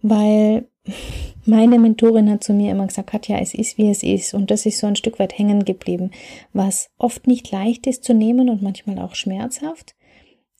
Weil 0.02 0.68
meine 1.46 1.78
Mentorin 1.78 2.30
hat 2.30 2.44
zu 2.44 2.52
mir 2.52 2.70
immer 2.70 2.86
gesagt, 2.86 3.10
Katja, 3.10 3.38
es 3.38 3.54
ist 3.54 3.78
wie 3.78 3.90
es 3.90 4.02
ist. 4.02 4.34
Und 4.34 4.50
das 4.50 4.66
ist 4.66 4.78
so 4.78 4.86
ein 4.86 4.96
Stück 4.96 5.18
weit 5.18 5.38
hängen 5.38 5.64
geblieben, 5.64 6.10
was 6.52 6.90
oft 6.98 7.26
nicht 7.26 7.50
leicht 7.50 7.86
ist 7.86 8.04
zu 8.04 8.12
nehmen 8.12 8.50
und 8.50 8.62
manchmal 8.62 8.98
auch 8.98 9.14
schmerzhaft. 9.14 9.94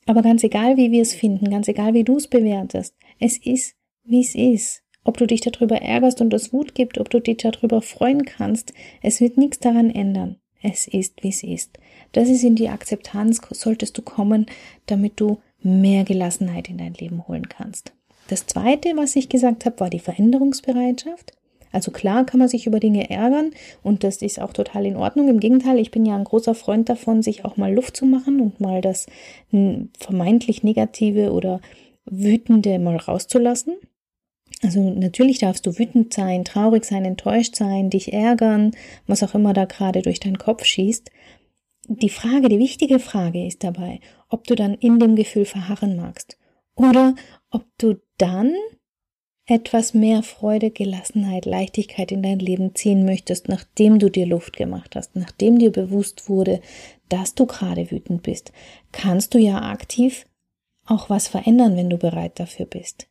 Aber 0.07 0.21
ganz 0.21 0.43
egal, 0.43 0.77
wie 0.77 0.91
wir 0.91 1.01
es 1.01 1.13
finden, 1.13 1.51
ganz 1.51 1.67
egal, 1.67 1.93
wie 1.93 2.05
du 2.05 2.15
es 2.15 2.27
bewertest, 2.27 2.95
es 3.19 3.37
ist, 3.37 3.75
wie 4.05 4.21
es 4.21 4.35
ist. 4.35 4.83
Ob 5.07 5.15
du 5.15 5.25
dich 5.25 5.39
darüber 5.39 5.81
ärgerst 5.81 6.19
und 6.19 6.33
es 6.33 6.51
Wut 6.51 6.75
gibt, 6.75 6.97
ob 6.97 7.09
du 7.09 7.21
dich 7.21 7.37
darüber 7.37 7.81
freuen 7.81 8.25
kannst, 8.25 8.73
es 9.01 9.21
wird 9.21 9.37
nichts 9.37 9.57
daran 9.57 9.89
ändern. 9.89 10.35
Es 10.61 10.85
ist, 10.85 11.23
wie 11.23 11.29
es 11.29 11.43
ist. 11.43 11.79
Das 12.11 12.27
ist 12.27 12.43
in 12.43 12.55
die 12.55 12.67
Akzeptanz, 12.67 13.39
solltest 13.51 13.97
du 13.97 14.01
kommen, 14.01 14.47
damit 14.85 15.13
du 15.21 15.37
mehr 15.63 16.03
Gelassenheit 16.03 16.67
in 16.67 16.77
dein 16.77 16.93
Leben 16.93 17.25
holen 17.25 17.47
kannst. 17.47 17.93
Das 18.27 18.47
zweite, 18.47 18.97
was 18.97 19.15
ich 19.15 19.29
gesagt 19.29 19.63
habe, 19.65 19.79
war 19.79 19.89
die 19.89 19.99
Veränderungsbereitschaft. 19.99 21.31
Also 21.71 21.91
klar 21.91 22.25
kann 22.25 22.41
man 22.41 22.49
sich 22.49 22.67
über 22.67 22.81
Dinge 22.81 23.09
ärgern 23.09 23.51
und 23.83 24.03
das 24.03 24.21
ist 24.21 24.41
auch 24.41 24.51
total 24.51 24.85
in 24.85 24.97
Ordnung. 24.97 25.29
Im 25.29 25.39
Gegenteil, 25.39 25.79
ich 25.79 25.91
bin 25.91 26.05
ja 26.05 26.17
ein 26.17 26.25
großer 26.25 26.53
Freund 26.53 26.89
davon, 26.89 27.23
sich 27.23 27.45
auch 27.45 27.55
mal 27.55 27.73
Luft 27.73 27.95
zu 27.95 28.05
machen 28.05 28.41
und 28.41 28.59
mal 28.59 28.81
das 28.81 29.05
vermeintlich 29.97 30.63
Negative 30.63 31.31
oder 31.31 31.61
Wütende 32.03 32.77
mal 32.77 32.97
rauszulassen. 32.97 33.77
Also 34.63 34.81
natürlich 34.81 35.39
darfst 35.39 35.65
du 35.65 35.77
wütend 35.77 36.13
sein, 36.13 36.43
traurig 36.43 36.85
sein, 36.85 37.05
enttäuscht 37.05 37.55
sein, 37.55 37.89
dich 37.89 38.11
ärgern, 38.13 38.71
was 39.05 39.21
auch 39.21 39.35
immer 39.35 39.53
da 39.53 39.65
gerade 39.65 40.01
durch 40.01 40.19
deinen 40.19 40.39
Kopf 40.39 40.65
schießt. 40.65 41.11
Die 41.89 42.09
Frage, 42.09 42.49
die 42.49 42.59
wichtige 42.59 42.99
Frage 42.99 43.45
ist 43.45 43.63
dabei, 43.63 43.99
ob 44.29 44.45
du 44.45 44.55
dann 44.55 44.73
in 44.73 44.99
dem 44.99 45.15
Gefühl 45.15 45.45
verharren 45.45 45.95
magst 45.95 46.37
oder 46.75 47.15
ob 47.49 47.65
du 47.77 48.01
dann 48.17 48.53
etwas 49.45 49.93
mehr 49.93 50.23
Freude, 50.23 50.71
Gelassenheit, 50.71 51.45
Leichtigkeit 51.45 52.11
in 52.11 52.21
dein 52.21 52.39
Leben 52.39 52.75
ziehen 52.75 53.05
möchtest, 53.05 53.47
nachdem 53.47 53.97
du 53.97 54.09
dir 54.09 54.25
Luft 54.25 54.57
gemacht 54.57 54.95
hast, 54.95 55.15
nachdem 55.15 55.57
dir 55.57 55.71
bewusst 55.71 56.27
wurde, 56.27 56.59
dass 57.07 57.33
du 57.33 57.45
gerade 57.45 57.89
wütend 57.89 58.23
bist, 58.23 58.51
kannst 58.91 59.33
du 59.33 59.37
ja 59.37 59.61
aktiv 59.61 60.27
auch 60.85 61.09
was 61.09 61.29
verändern, 61.29 61.77
wenn 61.77 61.89
du 61.89 61.97
bereit 61.97 62.39
dafür 62.39 62.65
bist. 62.65 63.07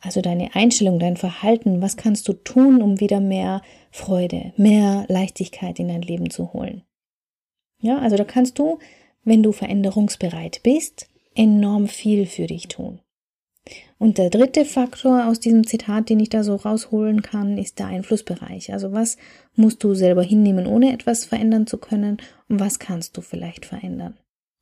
Also 0.00 0.20
deine 0.20 0.54
Einstellung, 0.54 0.98
dein 0.98 1.16
Verhalten, 1.16 1.80
was 1.80 1.96
kannst 1.96 2.28
du 2.28 2.32
tun, 2.34 2.82
um 2.82 3.00
wieder 3.00 3.20
mehr 3.20 3.62
Freude, 3.90 4.52
mehr 4.56 5.06
Leichtigkeit 5.08 5.78
in 5.78 5.88
dein 5.88 6.02
Leben 6.02 6.30
zu 6.30 6.52
holen? 6.52 6.82
Ja, 7.80 7.98
also 7.98 8.16
da 8.16 8.24
kannst 8.24 8.58
du, 8.58 8.78
wenn 9.24 9.42
du 9.42 9.52
veränderungsbereit 9.52 10.60
bist, 10.62 11.08
enorm 11.34 11.88
viel 11.88 12.26
für 12.26 12.46
dich 12.46 12.68
tun. 12.68 13.00
Und 13.98 14.18
der 14.18 14.30
dritte 14.30 14.64
Faktor 14.64 15.26
aus 15.26 15.40
diesem 15.40 15.66
Zitat, 15.66 16.08
den 16.08 16.20
ich 16.20 16.28
da 16.28 16.44
so 16.44 16.54
rausholen 16.54 17.22
kann, 17.22 17.58
ist 17.58 17.78
der 17.78 17.86
Einflussbereich. 17.86 18.72
Also 18.72 18.92
was 18.92 19.16
musst 19.54 19.82
du 19.82 19.94
selber 19.94 20.22
hinnehmen, 20.22 20.66
ohne 20.66 20.92
etwas 20.92 21.24
verändern 21.24 21.66
zu 21.66 21.78
können 21.78 22.18
und 22.48 22.60
was 22.60 22.78
kannst 22.78 23.16
du 23.16 23.22
vielleicht 23.22 23.66
verändern? 23.66 24.16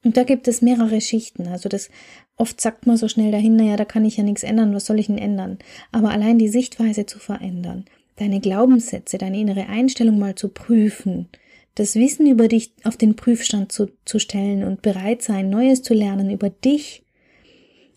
Und 0.05 0.17
da 0.17 0.25
gibt 0.25 0.47
es 0.49 0.63
mehrere 0.63 1.01
Schichten. 1.01 1.49
Also 1.49 1.69
das 1.69 1.89
oft 2.37 2.61
sagt 2.61 2.87
man 2.87 2.97
so 2.97 3.09
schnell 3.09 3.33
dahin, 3.33 3.57
naja, 3.57 3.77
da 3.77 3.85
kann 3.85 4.05
ich 4.05 4.19
ja 4.19 4.23
nichts 4.23 4.43
ändern, 4.43 4.75
was 4.75 4.87
soll 4.87 4.99
ich 4.99 5.07
denn 5.07 5.19
ändern? 5.19 5.59
Aber 5.93 6.11
allein 6.11 6.39
die 6.39 6.49
Sichtweise 6.49 7.07
zu 7.07 7.19
verändern, 7.19 7.87
deine 8.17 8.41
Glaubenssätze, 8.41 9.19
deine 9.19 9.41
innere 9.41 9.67
Einstellung 9.67 10.19
mal 10.19 10.35
zu 10.35 10.49
prüfen, 10.49 11.29
das 11.75 11.97
Wissen 11.97 12.27
über 12.27 12.49
dich 12.49 12.73
auf 12.85 12.97
den 12.97 13.17
Prüfstand 13.17 13.73
zu, 13.73 13.89
zu 14.05 14.19
stellen 14.19 14.63
und 14.63 14.83
bereit 14.83 15.23
sein, 15.23 15.51
Neues 15.51 15.83
zu 15.83 15.95
lernen 15.95 16.31
über 16.31 16.51
dich, 16.51 17.04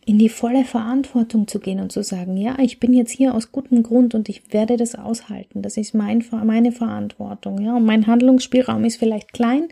in 0.08 0.18
die 0.18 0.30
volle 0.30 0.64
Verantwortung 0.64 1.50
zu 1.50 1.60
gehen 1.60 1.82
und 1.82 1.92
zu 1.92 2.02
sagen, 2.02 2.38
ja, 2.38 2.56
ich 2.60 2.80
bin 2.80 2.94
jetzt 2.94 3.12
hier 3.12 3.36
aus 3.36 3.52
gutem 3.52 3.84
Grund 3.84 4.16
und 4.16 4.30
ich 4.30 4.54
werde 4.54 4.78
das 4.78 4.96
aushalten. 4.96 5.62
Das 5.62 5.76
ist 5.76 5.94
mein, 5.94 6.24
meine 6.46 6.72
Verantwortung, 6.72 7.60
ja. 7.60 7.76
Und 7.76 7.84
mein 7.84 8.08
Handlungsspielraum 8.08 8.86
ist 8.86 8.96
vielleicht 8.96 9.34
klein, 9.34 9.68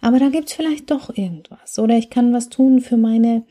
aber 0.00 0.20
da 0.20 0.28
gibt's 0.28 0.52
vielleicht 0.52 0.92
doch 0.92 1.16
irgendwas. 1.16 1.80
Oder 1.80 1.98
ich 1.98 2.08
kann 2.08 2.32
was 2.32 2.50
tun 2.50 2.80
für 2.80 2.96
meine, 2.96 3.42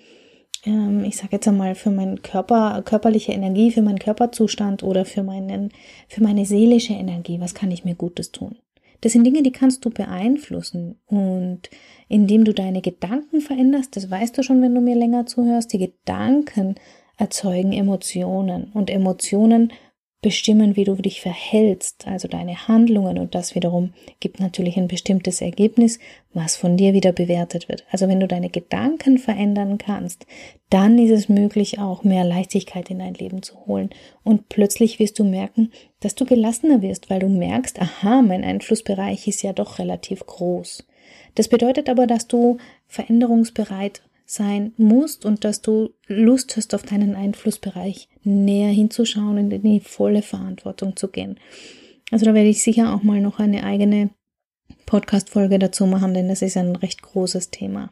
ähm, 0.64 1.04
ich 1.04 1.18
sage 1.18 1.34
jetzt 1.34 1.48
einmal, 1.50 1.76
für 1.76 1.92
meinen 1.92 2.22
Körper, 2.22 2.84
körperliche 2.86 3.34
Energie, 3.34 3.72
für 3.72 3.82
meinen 3.82 4.00
Körperzustand 4.00 4.82
oder 4.82 5.04
für 5.04 5.24
meinen, 5.24 5.74
für 6.08 6.24
meine 6.24 6.46
seelische 6.46 6.94
Energie. 6.94 7.42
Was 7.42 7.54
kann 7.54 7.70
ich 7.70 7.84
mir 7.84 7.96
Gutes 7.96 8.32
tun? 8.32 8.56
Das 9.02 9.14
sind 9.14 9.24
Dinge, 9.24 9.44
die 9.44 9.52
kannst 9.52 9.86
du 9.86 9.90
beeinflussen. 9.90 11.00
Und 11.08 11.70
indem 12.08 12.46
du 12.46 12.54
deine 12.54 12.82
Gedanken 12.82 13.42
veränderst, 13.42 13.96
das 13.96 14.10
weißt 14.10 14.38
du 14.38 14.44
schon, 14.44 14.62
wenn 14.62 14.76
du 14.76 14.82
mir 14.82 14.96
länger 14.96 15.26
zuhörst, 15.26 15.72
die 15.74 15.80
Gedanken 15.80 16.76
erzeugen 17.18 17.74
Emotionen. 17.74 18.72
Und 18.74 18.90
Emotionen 18.90 19.72
bestimmen, 20.22 20.76
wie 20.76 20.84
du 20.84 20.96
dich 20.96 21.22
verhältst, 21.22 22.06
also 22.06 22.28
deine 22.28 22.68
Handlungen 22.68 23.18
und 23.18 23.36
das 23.36 23.56
wiederum 23.56 23.94
gibt 24.20 24.42
natürlich 24.42 24.76
ein 24.76 24.90
bestimmtes 24.90 25.40
Ergebnis, 25.40 26.00
was 26.34 26.58
von 26.58 26.76
dir 26.76 26.94
wieder 26.94 27.14
bewertet 27.14 27.70
wird. 27.70 27.86
Also 27.90 28.10
wenn 28.10 28.20
du 28.20 28.28
deine 28.28 28.50
Gedanken 28.50 29.18
verändern 29.18 29.78
kannst, 29.78 30.26
dann 30.70 31.00
ist 31.00 31.12
es 31.12 31.30
möglich, 31.30 31.80
auch 31.80 32.04
mehr 32.04 32.26
Leichtigkeit 32.26 32.90
in 32.90 33.00
dein 33.00 33.14
Leben 33.14 33.44
zu 33.44 33.66
holen 33.66 33.92
und 34.24 34.50
plötzlich 34.50 35.00
wirst 35.00 35.18
du 35.20 35.24
merken, 35.24 35.72
dass 36.02 36.16
du 36.16 36.26
gelassener 36.26 36.82
wirst, 36.82 37.10
weil 37.10 37.20
du 37.20 37.30
merkst, 37.30 37.82
aha, 37.82 38.22
mein 38.22 38.44
Einflussbereich 38.44 39.26
ist 39.28 39.42
ja 39.42 39.54
doch 39.54 39.80
relativ 39.80 40.26
groß. 40.26 40.86
Das 41.36 41.48
bedeutet 41.48 41.90
aber, 41.90 42.08
dass 42.08 42.28
du 42.28 42.58
veränderungsbereit 42.88 44.02
sein 44.30 44.74
musst 44.78 45.26
und 45.26 45.44
dass 45.44 45.62
du 45.62 45.90
Lust 46.06 46.56
hast, 46.56 46.76
auf 46.76 46.84
deinen 46.84 47.16
Einflussbereich 47.16 48.10
näher 48.24 48.70
hinzuschauen 48.70 49.40
und 49.40 49.52
in 49.52 49.64
die 49.64 49.80
volle 49.80 50.22
Verantwortung 50.22 50.96
zu 50.96 51.08
gehen. 51.08 51.40
Also 52.12 52.26
da 52.26 52.36
werde 52.36 52.50
ich 52.50 52.62
sicher 52.62 52.94
auch 52.94 53.02
mal 53.02 53.22
noch 53.22 53.40
eine 53.40 53.64
eigene 53.64 54.12
Podcast-Folge 54.86 55.58
dazu 55.58 55.88
machen, 55.88 56.14
denn 56.14 56.28
das 56.28 56.44
ist 56.44 56.58
ein 56.58 56.76
recht 56.76 57.02
großes 57.02 57.50
Thema. 57.50 57.92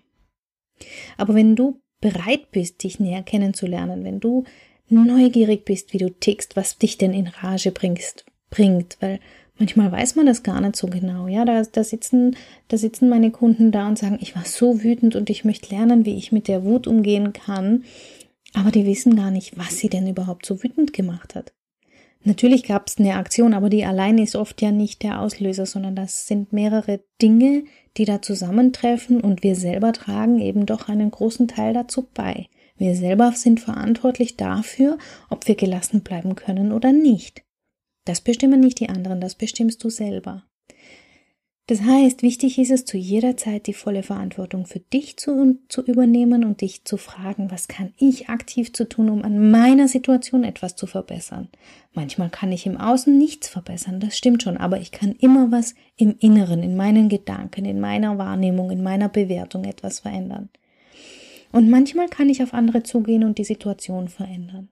Aber 1.18 1.34
wenn 1.34 1.56
du 1.56 1.82
bereit 2.02 2.52
bist, 2.52 2.84
dich 2.84 3.00
näher 3.00 3.24
kennenzulernen, 3.24 4.04
wenn 4.04 4.20
du 4.20 4.44
neugierig 4.90 5.66
bist, 5.66 5.92
wie 5.94 5.98
du 5.98 6.12
tickst, 6.12 6.56
was 6.56 6.78
dich 6.78 7.00
denn 7.00 7.14
in 7.14 7.28
Rage 7.28 7.72
bringst, 7.72 8.26
bringt, 8.52 8.98
weil 9.00 9.20
Manchmal 9.60 9.92
weiß 9.92 10.16
man 10.16 10.26
das 10.28 10.44
gar 10.44 10.62
nicht 10.62 10.76
so 10.76 10.88
genau. 10.88 11.28
Ja, 11.28 11.44
da, 11.44 11.64
da 11.64 11.84
sitzen, 11.84 12.36
da 12.68 12.78
sitzen 12.78 13.10
meine 13.10 13.32
Kunden 13.32 13.72
da 13.72 13.88
und 13.88 13.98
sagen, 13.98 14.20
ich 14.22 14.36
war 14.36 14.46
so 14.46 14.84
wütend 14.84 15.16
und 15.16 15.30
ich 15.30 15.46
möchte 15.46 15.74
lernen, 15.74 16.06
wie 16.06 16.16
ich 16.16 16.32
mit 16.32 16.48
der 16.48 16.64
Wut 16.64 16.86
umgehen 16.86 17.34
kann. 17.34 17.84
Aber 18.54 18.72
die 18.72 18.86
wissen 18.86 19.16
gar 19.16 19.32
nicht, 19.32 19.58
was 19.58 19.78
sie 19.78 19.90
denn 19.90 20.08
überhaupt 20.08 20.46
so 20.46 20.64
wütend 20.64 20.94
gemacht 20.94 21.36
hat. 21.36 21.54
Natürlich 22.24 22.64
gab 22.64 22.88
es 22.88 22.98
eine 22.98 23.16
Aktion, 23.16 23.54
aber 23.54 23.70
die 23.70 23.86
alleine 23.86 24.22
ist 24.24 24.36
oft 24.36 24.62
ja 24.62 24.72
nicht 24.72 25.02
der 25.02 25.22
Auslöser, 25.22 25.66
sondern 25.66 25.96
das 25.96 26.28
sind 26.28 26.52
mehrere 26.52 27.00
Dinge, 27.22 27.64
die 27.96 28.06
da 28.06 28.22
zusammentreffen 28.22 29.22
und 29.22 29.44
wir 29.44 29.56
selber 29.56 29.94
tragen 29.94 30.40
eben 30.40 30.66
doch 30.66 30.90
einen 30.90 31.10
großen 31.10 31.48
Teil 31.48 31.74
dazu 31.74 32.08
bei. 32.14 32.48
Wir 32.78 32.96
selber 32.96 33.32
sind 33.32 33.60
verantwortlich 33.60 34.38
dafür, 34.38 34.98
ob 35.30 35.48
wir 35.48 35.56
gelassen 35.56 36.02
bleiben 36.02 36.36
können 36.36 36.72
oder 36.72 36.92
nicht. 36.92 37.47
Das 38.08 38.22
bestimmen 38.22 38.62
nicht 38.62 38.80
die 38.80 38.88
anderen, 38.88 39.20
das 39.20 39.36
bestimmst 39.36 39.84
du 39.84 39.90
selber. 39.90 40.44
Das 41.70 41.82
heißt, 41.82 42.22
wichtig 42.22 42.58
ist 42.58 42.72
es, 42.72 42.86
zu 42.86 42.96
jeder 42.96 43.36
Zeit 43.36 43.68
die 43.68 43.74
volle 43.74 44.02
Verantwortung 44.02 44.66
für 44.66 44.80
dich 44.80 45.18
zu, 45.18 45.60
zu 45.68 45.84
übernehmen 45.84 46.46
und 46.46 46.62
dich 46.62 46.86
zu 46.86 46.96
fragen, 46.96 47.52
was 47.52 47.68
kann 47.68 47.94
ich 47.98 48.30
aktiv 48.30 48.72
zu 48.72 48.88
tun, 48.88 49.10
um 49.10 49.24
an 49.24 49.52
meiner 49.52 49.90
Situation 49.90 50.46
etwas 50.46 50.78
zu 50.78 50.88
verbessern. 50.88 51.50
Manchmal 51.94 52.30
kann 52.30 52.54
ich 52.54 52.66
im 52.66 52.78
Außen 52.78 53.18
nichts 53.18 53.50
verbessern, 53.50 54.00
das 54.00 54.18
stimmt 54.18 54.44
schon, 54.44 54.56
aber 54.56 54.80
ich 54.80 54.92
kann 54.92 55.12
immer 55.12 55.52
was 55.52 55.76
im 55.98 56.16
Inneren, 56.18 56.64
in 56.64 56.78
meinen 56.78 57.10
Gedanken, 57.10 57.66
in 57.66 57.82
meiner 57.82 58.18
Wahrnehmung, 58.18 58.72
in 58.72 58.82
meiner 58.82 59.10
Bewertung 59.10 59.66
etwas 59.66 60.00
verändern. 60.00 60.48
Und 61.52 61.70
manchmal 61.70 62.08
kann 62.08 62.30
ich 62.30 62.42
auf 62.42 62.54
andere 62.54 62.84
zugehen 62.84 63.26
und 63.26 63.38
die 63.38 63.44
Situation 63.44 64.08
verändern. 64.08 64.70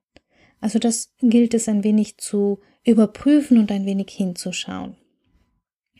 Also 0.61 0.79
das 0.79 1.13
gilt 1.19 1.53
es 1.53 1.67
ein 1.67 1.83
wenig 1.83 2.17
zu 2.17 2.59
überprüfen 2.85 3.57
und 3.57 3.71
ein 3.71 3.85
wenig 3.85 4.11
hinzuschauen. 4.11 4.95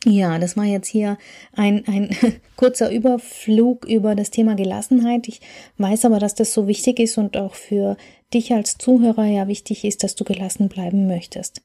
Ja, 0.06 0.38
das 0.38 0.56
war 0.56 0.66
jetzt 0.66 0.88
hier 0.88 1.18
ein, 1.54 1.84
ein 1.88 2.10
kurzer 2.56 2.92
Überflug 2.92 3.86
über 3.86 4.14
das 4.14 4.30
Thema 4.30 4.56
Gelassenheit. 4.56 5.28
Ich 5.28 5.42
weiß 5.80 6.06
aber, 6.06 6.20
dass 6.20 6.36
das 6.36 6.54
so 6.54 6.68
wichtig 6.68 7.00
ist 7.00 7.18
und 7.18 7.36
auch 7.38 7.56
für 7.56 7.98
dich 8.34 8.54
als 8.54 8.78
Zuhörer 8.78 9.26
ja 9.26 9.48
wichtig 9.48 9.84
ist, 9.84 10.04
dass 10.04 10.14
du 10.14 10.24
gelassen 10.24 10.70
bleiben 10.70 11.08
möchtest. 11.08 11.64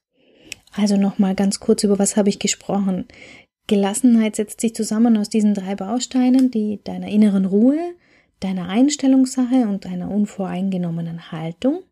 Also 0.72 0.96
nochmal 0.96 1.34
ganz 1.34 1.60
kurz, 1.60 1.84
über 1.84 1.98
was 1.98 2.16
habe 2.16 2.30
ich 2.30 2.38
gesprochen? 2.38 3.06
Gelassenheit 3.66 4.36
setzt 4.36 4.60
sich 4.60 4.74
zusammen 4.74 5.16
aus 5.18 5.28
diesen 5.28 5.54
drei 5.54 5.74
Bausteinen, 5.74 6.50
die 6.50 6.80
deiner 6.82 7.08
inneren 7.08 7.44
Ruhe, 7.44 7.78
deiner 8.40 8.68
Einstellungssache 8.68 9.68
und 9.68 9.84
deiner 9.84 10.10
unvoreingenommenen 10.10 11.30
Haltung. 11.30 11.82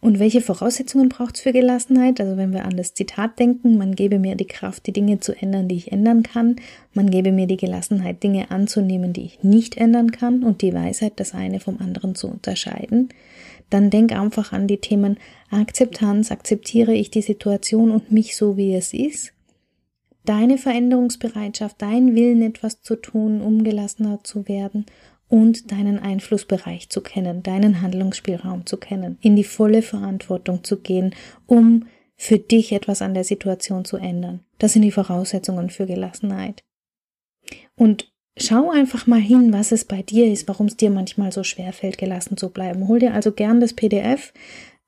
Und 0.00 0.18
welche 0.18 0.40
Voraussetzungen 0.40 1.08
braucht 1.08 1.36
es 1.36 1.40
für 1.40 1.52
Gelassenheit? 1.52 2.20
Also 2.20 2.36
wenn 2.36 2.52
wir 2.52 2.64
an 2.64 2.76
das 2.76 2.94
Zitat 2.94 3.38
denken, 3.38 3.78
man 3.78 3.94
gebe 3.94 4.18
mir 4.18 4.34
die 4.34 4.46
Kraft, 4.46 4.86
die 4.86 4.92
Dinge 4.92 5.20
zu 5.20 5.32
ändern, 5.32 5.68
die 5.68 5.76
ich 5.76 5.92
ändern 5.92 6.22
kann, 6.22 6.56
man 6.92 7.10
gebe 7.10 7.32
mir 7.32 7.46
die 7.46 7.56
Gelassenheit, 7.56 8.22
Dinge 8.22 8.50
anzunehmen, 8.50 9.12
die 9.12 9.24
ich 9.24 9.42
nicht 9.42 9.76
ändern 9.76 10.10
kann 10.10 10.42
und 10.42 10.60
die 10.62 10.74
Weisheit, 10.74 11.14
das 11.16 11.34
eine 11.34 11.60
vom 11.60 11.78
anderen 11.78 12.14
zu 12.14 12.28
unterscheiden, 12.28 13.08
dann 13.70 13.90
denk 13.90 14.12
einfach 14.12 14.52
an 14.52 14.66
die 14.66 14.78
Themen 14.78 15.18
Akzeptanz, 15.50 16.30
akzeptiere 16.30 16.94
ich 16.94 17.10
die 17.10 17.22
Situation 17.22 17.90
und 17.90 18.12
mich 18.12 18.36
so, 18.36 18.56
wie 18.56 18.74
es 18.74 18.92
ist, 18.92 19.32
deine 20.26 20.58
Veränderungsbereitschaft, 20.58 21.80
dein 21.80 22.14
Willen, 22.14 22.42
etwas 22.42 22.82
zu 22.82 22.96
tun, 22.96 23.40
um 23.40 23.64
gelassener 23.64 24.22
zu 24.22 24.48
werden 24.48 24.86
und 25.28 25.72
deinen 25.72 25.98
Einflussbereich 25.98 26.90
zu 26.90 27.00
kennen, 27.00 27.42
deinen 27.42 27.80
Handlungsspielraum 27.80 28.66
zu 28.66 28.76
kennen, 28.76 29.18
in 29.20 29.36
die 29.36 29.44
volle 29.44 29.82
Verantwortung 29.82 30.64
zu 30.64 30.78
gehen, 30.78 31.14
um 31.46 31.86
für 32.16 32.38
dich 32.38 32.72
etwas 32.72 33.02
an 33.02 33.14
der 33.14 33.24
Situation 33.24 33.84
zu 33.84 33.96
ändern. 33.96 34.40
Das 34.58 34.72
sind 34.72 34.82
die 34.82 34.92
Voraussetzungen 34.92 35.70
für 35.70 35.86
Gelassenheit. 35.86 36.62
Und 37.76 38.12
schau 38.36 38.70
einfach 38.70 39.06
mal 39.06 39.20
hin, 39.20 39.52
was 39.52 39.72
es 39.72 39.84
bei 39.84 40.02
dir 40.02 40.30
ist, 40.30 40.46
warum 40.48 40.66
es 40.66 40.76
dir 40.76 40.90
manchmal 40.90 41.32
so 41.32 41.42
schwer 41.42 41.72
fällt, 41.72 41.98
gelassen 41.98 42.36
zu 42.36 42.50
bleiben. 42.50 42.88
Hol 42.88 42.98
dir 42.98 43.14
also 43.14 43.32
gern 43.32 43.60
das 43.60 43.74
PDF. 43.74 44.32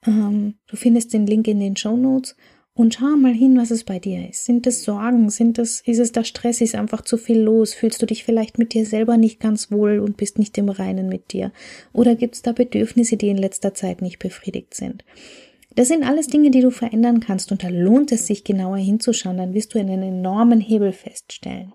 Ähm, 0.07 0.55
du 0.67 0.77
findest 0.77 1.13
den 1.13 1.27
Link 1.27 1.49
in 1.49 1.61
den 1.61 1.77
Show 1.77 1.97
Notes 1.97 2.37
und 2.77 2.95
schau 2.95 3.17
mal 3.17 3.33
hin, 3.33 3.57
was 3.57 3.71
es 3.71 3.85
bei 3.85 3.99
dir 3.99 4.29
ist. 4.29 4.45
Sind 4.45 4.67
es 4.67 4.85
Sorgen? 4.85 5.31
Sind 5.31 5.59
es, 5.59 5.81
ist 5.81 5.99
es 5.99 6.13
der 6.13 6.25
Stress? 6.25 6.61
Ist 6.61 6.75
einfach 6.75 7.01
zu 7.01 7.17
viel 7.17 7.41
los? 7.41 7.73
Fühlst 7.73 8.03
du 8.03 8.07
dich 8.07 8.23
vielleicht 8.23 8.59
mit 8.59 8.75
dir 8.75 8.85
selber 8.85 9.17
nicht 9.17 9.41
ganz 9.41 9.73
wohl 9.73 9.99
und 9.99 10.19
bist 10.19 10.39
nicht 10.39 10.59
im 10.59 10.69
Reinen 10.69 11.09
mit 11.09 11.33
dir? 11.33 11.53
Oder 11.95 12.15
gibt 12.15 12.35
es 12.35 12.43
da 12.43 12.53
Bedürfnisse, 12.53 13.17
die 13.17 13.31
in 13.31 13.39
letzter 13.39 13.73
Zeit 13.73 14.03
nicht 14.03 14.19
befriedigt 14.19 14.75
sind? 14.75 15.05
Das 15.75 15.89
sind 15.89 16.05
alles 16.05 16.27
Dinge, 16.27 16.51
die 16.51 16.61
du 16.61 16.71
verändern 16.71 17.21
kannst 17.21 17.51
und 17.51 17.65
da 17.65 17.69
lohnt 17.69 18.13
es 18.13 18.27
sich 18.27 18.45
genauer 18.45 18.77
hinzuschauen, 18.77 19.39
dann 19.39 19.55
wirst 19.55 19.75
du 19.75 19.79
einen 19.79 20.03
enormen 20.03 20.61
Hebel 20.61 20.93
feststellen. 20.93 21.73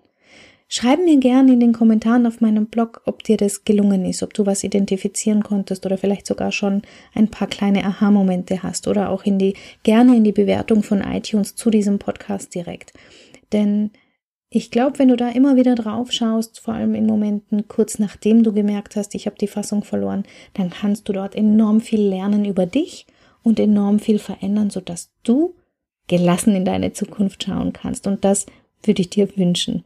Schreib 0.74 1.04
mir 1.04 1.18
gerne 1.18 1.52
in 1.52 1.60
den 1.60 1.74
Kommentaren 1.74 2.26
auf 2.26 2.40
meinem 2.40 2.64
Blog, 2.64 3.02
ob 3.04 3.22
dir 3.22 3.36
das 3.36 3.64
gelungen 3.64 4.06
ist, 4.06 4.22
ob 4.22 4.32
du 4.32 4.46
was 4.46 4.64
identifizieren 4.64 5.42
konntest 5.42 5.84
oder 5.84 5.98
vielleicht 5.98 6.26
sogar 6.26 6.50
schon 6.50 6.80
ein 7.12 7.28
paar 7.28 7.46
kleine 7.46 7.84
Aha-Momente 7.84 8.62
hast 8.62 8.88
oder 8.88 9.10
auch 9.10 9.24
in 9.24 9.38
die, 9.38 9.52
gerne 9.82 10.16
in 10.16 10.24
die 10.24 10.32
Bewertung 10.32 10.82
von 10.82 11.02
iTunes 11.02 11.56
zu 11.56 11.68
diesem 11.68 11.98
Podcast 11.98 12.54
direkt. 12.54 12.94
Denn 13.52 13.90
ich 14.48 14.70
glaube, 14.70 14.98
wenn 14.98 15.08
du 15.08 15.16
da 15.16 15.28
immer 15.28 15.56
wieder 15.56 15.74
drauf 15.74 16.10
schaust, 16.10 16.58
vor 16.58 16.72
allem 16.72 16.94
in 16.94 17.04
Momenten 17.04 17.68
kurz 17.68 17.98
nachdem 17.98 18.42
du 18.42 18.54
gemerkt 18.54 18.96
hast, 18.96 19.14
ich 19.14 19.26
habe 19.26 19.36
die 19.36 19.48
Fassung 19.48 19.84
verloren, 19.84 20.24
dann 20.54 20.70
kannst 20.70 21.06
du 21.06 21.12
dort 21.12 21.34
enorm 21.34 21.82
viel 21.82 22.00
lernen 22.00 22.46
über 22.46 22.64
dich 22.64 23.06
und 23.42 23.60
enorm 23.60 23.98
viel 23.98 24.18
verändern, 24.18 24.70
sodass 24.70 25.12
du 25.22 25.54
gelassen 26.08 26.56
in 26.56 26.64
deine 26.64 26.94
Zukunft 26.94 27.44
schauen 27.44 27.74
kannst. 27.74 28.06
Und 28.06 28.24
das 28.24 28.46
würde 28.82 29.02
ich 29.02 29.10
dir 29.10 29.36
wünschen. 29.36 29.84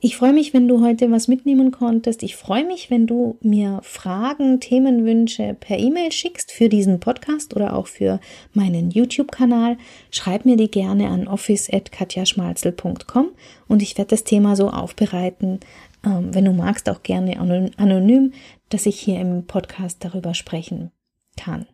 Ich 0.00 0.16
freue 0.16 0.32
mich, 0.32 0.52
wenn 0.52 0.66
du 0.66 0.84
heute 0.84 1.10
was 1.10 1.28
mitnehmen 1.28 1.70
konntest. 1.70 2.22
Ich 2.22 2.34
freue 2.34 2.64
mich, 2.64 2.90
wenn 2.90 3.06
du 3.06 3.36
mir 3.40 3.80
Fragen, 3.82 4.58
Themenwünsche 4.58 5.56
per 5.58 5.78
E-Mail 5.78 6.10
schickst 6.10 6.50
für 6.50 6.68
diesen 6.68 6.98
Podcast 6.98 7.54
oder 7.54 7.76
auch 7.76 7.86
für 7.86 8.20
meinen 8.52 8.90
YouTube-Kanal. 8.90 9.76
Schreib 10.10 10.44
mir 10.44 10.56
die 10.56 10.70
gerne 10.70 11.08
an 11.08 11.28
office.katjaschmalzel.com 11.28 13.28
und 13.68 13.82
ich 13.82 13.96
werde 13.96 14.10
das 14.10 14.24
Thema 14.24 14.56
so 14.56 14.70
aufbereiten, 14.70 15.60
ähm, 16.04 16.34
wenn 16.34 16.44
du 16.44 16.52
magst, 16.52 16.90
auch 16.90 17.02
gerne 17.02 17.38
anonym, 17.76 18.32
dass 18.70 18.86
ich 18.86 18.98
hier 18.98 19.20
im 19.20 19.46
Podcast 19.46 20.04
darüber 20.04 20.34
sprechen 20.34 20.90
kann. 21.36 21.66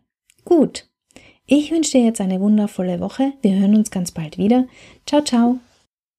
Gut. 0.45 0.85
Ich 1.51 1.71
wünsche 1.71 1.93
dir 1.93 2.05
jetzt 2.05 2.21
eine 2.21 2.39
wundervolle 2.39 2.99
Woche. 2.99 3.33
Wir 3.41 3.57
hören 3.57 3.75
uns 3.75 3.89
ganz 3.89 4.11
bald 4.11 4.37
wieder. 4.37 4.67
Ciao, 5.07 5.23
ciao. 5.23 5.59